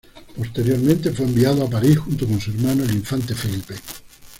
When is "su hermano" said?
2.41-2.83